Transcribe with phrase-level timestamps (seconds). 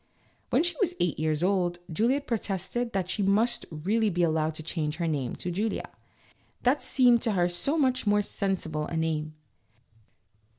[0.49, 4.63] When she was eight years old Juliette protested that she must really be allowed to
[4.63, 5.91] change her name to Julia;
[6.63, 9.35] that seemed to her so much more sensible a name.